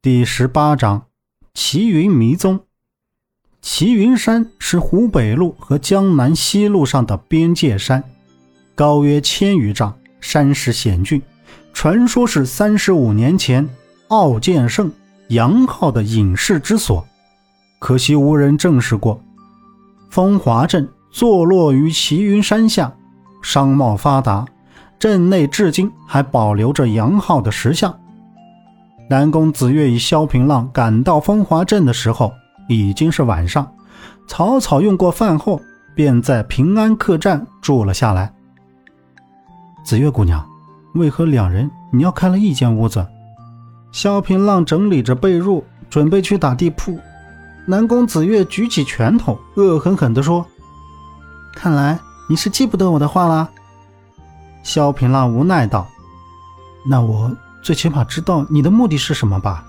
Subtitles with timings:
[0.00, 1.06] 第十八章，
[1.54, 2.60] 齐云迷踪。
[3.60, 8.04] 齐云山是湖北路和江南西路上的边界山，
[8.76, 11.20] 高约千余丈，山势险峻，
[11.72, 13.68] 传说是三十五年前
[14.06, 14.88] 傲剑圣
[15.30, 17.04] 杨浩的隐士之所，
[17.80, 19.20] 可惜无人证实过。
[20.10, 22.94] 风华镇坐落于齐云山下，
[23.42, 24.46] 商贸发达，
[24.96, 27.92] 镇内至今还保留着杨浩的石像。
[29.10, 32.30] 南宫子月与萧平浪赶到风华镇的时候，
[32.68, 33.66] 已经是晚上。
[34.26, 35.58] 草草用过饭后，
[35.94, 38.30] 便在平安客栈住了下来。
[39.82, 40.46] 子月姑娘，
[40.94, 43.06] 为何两人你要开了一间屋子？
[43.92, 46.98] 萧平浪整理着被褥，准备去打地铺。
[47.66, 50.44] 南宫子月举起拳头，恶狠狠地说
[51.56, 51.98] ：“看来
[52.28, 53.48] 你是记不得我的话了。”
[54.62, 55.86] 萧平浪无奈道
[56.84, 59.64] ：“那我……”最起码知道你的目的是什么吧？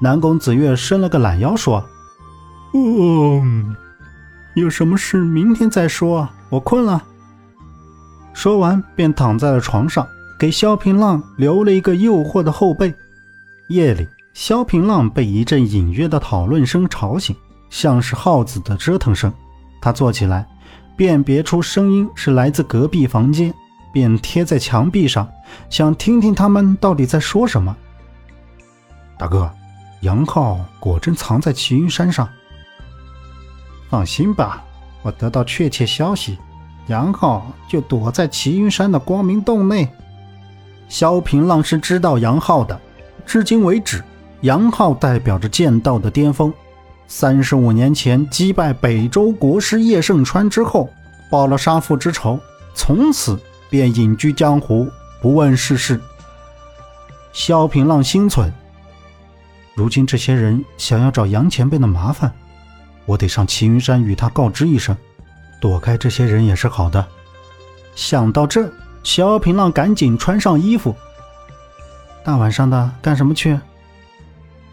[0.00, 1.84] 南宫子月伸了个懒腰说
[2.72, 3.76] ：“嗯，
[4.54, 7.02] 有什么事明天再说，我困了。”
[8.32, 10.06] 说完便躺在了床上，
[10.38, 12.94] 给萧平浪留了一个诱惑的后背。
[13.68, 17.36] 夜里，萧平浪被一阵隐约的讨论声吵醒，
[17.68, 19.32] 像是耗子的折腾声。
[19.82, 20.46] 他坐起来，
[20.96, 23.52] 辨别出声音是来自隔壁房间。
[23.92, 25.28] 便贴在墙壁上，
[25.68, 27.76] 想听听他们到底在说什么。
[29.18, 29.50] 大哥，
[30.00, 32.28] 杨浩果真藏在齐云山上。
[33.88, 34.64] 放心吧，
[35.02, 36.38] 我得到确切消息，
[36.86, 39.88] 杨浩就躲在齐云山的光明洞内。
[40.88, 42.80] 萧平浪是知道杨浩的，
[43.26, 44.02] 至今为止，
[44.42, 46.52] 杨浩代表着剑道的巅峰。
[47.06, 50.88] 三十五年前击败北周国师叶圣川之后，
[51.28, 52.38] 报了杀父之仇，
[52.74, 53.38] 从此。
[53.70, 54.90] 便隐居江湖，
[55.22, 55.98] 不问世事。
[57.32, 58.52] 萧平浪心存：
[59.76, 62.30] 如今这些人想要找杨前辈的麻烦，
[63.06, 64.96] 我得上齐云山与他告知一声，
[65.60, 67.06] 躲开这些人也是好的。
[67.94, 68.68] 想到这，
[69.04, 70.94] 萧平浪赶紧穿上衣服。
[72.24, 73.58] 大晚上的干什么去？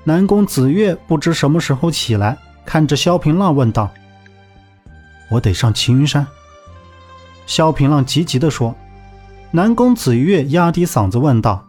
[0.04, 3.92] 南宫子月不知什么时候起来，看着萧平浪问道
[5.30, 6.26] ：“我得上齐云山。”
[7.46, 8.76] 萧平浪急急地说。
[9.52, 11.66] 南宫子月压低嗓子问道：“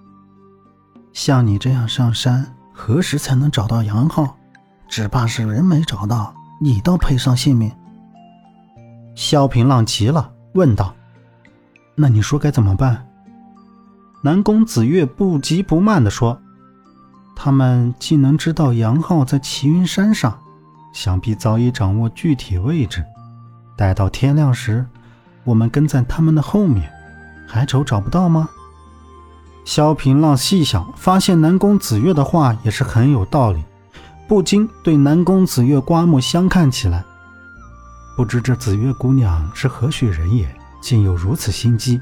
[1.14, 4.36] 像你这样上山，何时才能找到杨浩？
[4.88, 7.70] 只怕是人没找到，你倒赔上性命。”
[9.14, 10.92] 萧平浪急了，问道
[11.94, 13.06] ：“那你说该怎么办？”
[14.22, 16.36] 南宫子月不急不慢地说
[17.36, 20.36] ：“他们既能知道杨浩在齐云山上，
[20.92, 23.04] 想必早已掌握具体位置。
[23.76, 24.84] 待到天亮时，
[25.44, 26.92] 我们跟在他们的后面。”
[27.48, 28.48] 还愁找不到吗？
[29.64, 33.62] 萧平浪细想，发现南宫子月的话也是很有道理，
[34.28, 37.04] 不禁对南宫子月刮目相看起来。
[38.16, 40.48] 不知这紫月姑娘是何许人也，
[40.80, 42.00] 竟有如此心机？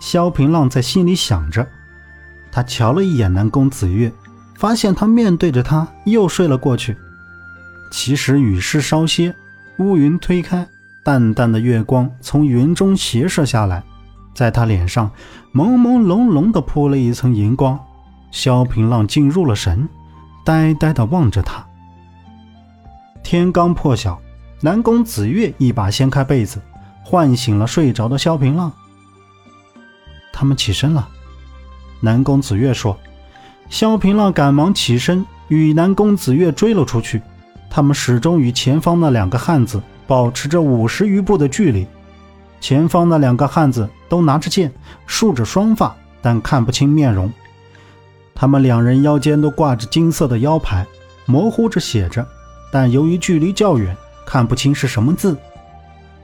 [0.00, 1.66] 萧平浪在心里想着。
[2.50, 4.12] 他瞧了一眼南宫子月，
[4.56, 6.96] 发现他面对着他又睡了过去。
[7.90, 9.34] 其实雨势稍歇，
[9.78, 10.66] 乌云推开，
[11.04, 13.84] 淡淡的月光从云中斜射下来。
[14.38, 15.10] 在他脸上，
[15.52, 17.76] 朦朦胧胧地铺了一层银光。
[18.30, 19.88] 萧平浪进入了神，
[20.44, 21.66] 呆呆地望着他。
[23.24, 24.16] 天刚破晓，
[24.60, 26.62] 南宫子月一把掀开被子，
[27.02, 28.70] 唤醒了睡着的萧平浪。
[30.32, 31.08] 他们起身了，
[31.98, 32.96] 南宫子月说。
[33.68, 37.20] 萧平浪赶忙起身，与南宫子月追了出去。
[37.68, 41.84] 他们始终与前方那两个汉子保持着五十余步的距离。
[42.60, 44.72] 前方那两个汉子都拿着剑，
[45.06, 47.32] 竖着双发，但看不清面容。
[48.34, 50.86] 他们两人腰间都挂着金色的腰牌，
[51.26, 52.26] 模糊着写着，
[52.72, 55.36] 但由于距离较远，看不清是什么字。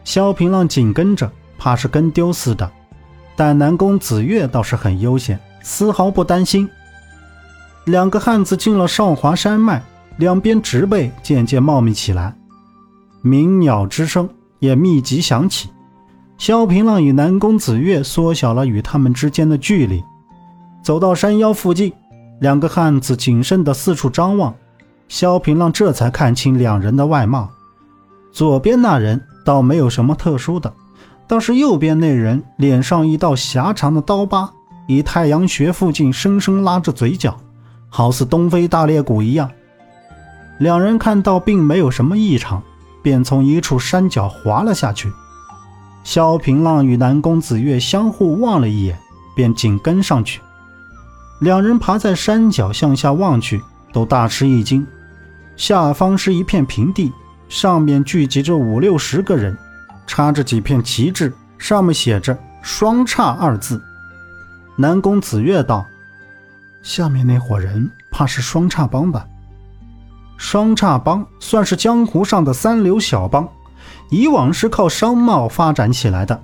[0.05, 2.71] 萧平浪紧跟着，怕是跟丢似的。
[3.37, 6.69] 但南宫子月倒是很悠闲，丝毫不担心。
[7.85, 9.83] 两个汉子进了少华山脉，
[10.19, 12.35] 两边植被渐渐茂密起来，
[13.23, 14.29] 鸣鸟之声
[14.61, 15.69] 也密集响起。
[16.37, 20.03] 萧平浪与南宫子月缩小了与他们之间的距离，
[20.83, 21.93] 走到山腰附近，
[22.41, 24.55] 两个汉子谨慎地四处张望。
[25.09, 27.49] 萧平浪这才看清两人的外貌，
[28.33, 30.73] 左边那人倒没有什么特殊的，
[31.29, 34.51] 倒是右边那人脸上一道狭长的刀疤，
[34.89, 37.37] 以太阳穴附近生生拉着嘴角，
[37.89, 39.49] 好似东非大裂谷一样。
[40.59, 42.63] 两人看到并没有什么异常，
[43.03, 45.13] 便从一处山脚滑了下去。
[46.05, 48.97] 萧平浪与南宫子月相互望了一眼，
[49.35, 50.41] 便紧跟上去。
[51.41, 53.61] 两人爬在山脚向下望去，
[53.93, 54.87] 都大吃一惊。
[55.57, 57.11] 下方是一片平地，
[57.49, 59.57] 上面聚集着五六十个人，
[60.07, 63.83] 插着几片旗帜，上面写着“双叉”二字。
[64.77, 65.87] 南宫子月道
[66.83, 69.27] ：“下面那伙人怕是双叉帮吧？”
[70.37, 73.49] 双叉帮算是江湖上的三流小帮，
[74.15, 76.41] 以往是靠商贸发展起来的，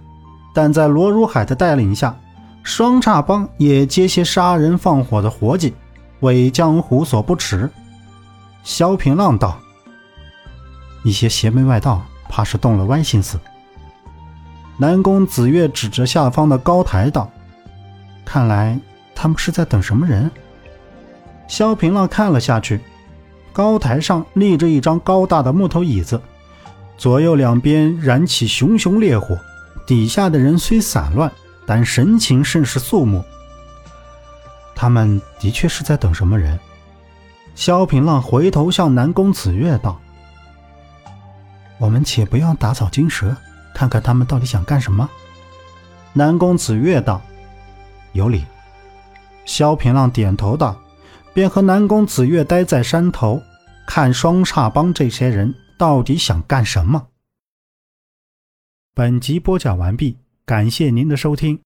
[0.53, 2.19] 但在罗如海的带领下，
[2.65, 5.73] 双叉帮也接些杀人放火的活计，
[6.19, 7.71] 为江湖所不齿。
[8.65, 9.57] 萧平浪道
[11.05, 13.39] ：“一些邪门外道，怕是动了歪心思。”
[14.77, 17.31] 南宫子月指着下方的高台道。
[18.25, 18.77] 看来
[19.15, 20.29] 他们是在等什么人。
[21.47, 22.81] 萧平浪看了下去，
[23.53, 26.21] 高台上立着一张高大的木头椅子，
[27.01, 29.39] 左右两边燃起熊熊烈火，
[29.87, 31.33] 底下的人虽散乱，
[31.65, 33.25] 但神情甚是肃穆。
[34.75, 36.61] 他们的确是在等什么人。
[37.55, 39.99] 萧平浪回头向南宫子月道
[41.81, 43.35] ：“我们且不要打草惊蛇，
[43.75, 45.09] 看看他们到底想干什么。”
[46.13, 47.23] 南宫子月道。
[48.13, 48.45] 有理，
[49.47, 50.77] 萧平浪点头道，
[51.33, 53.41] 便和南宫子月待在山头，
[53.87, 57.09] 看双叉帮这些人到底想干什么。
[58.93, 61.59] 本集播讲完毕，感谢您的收听。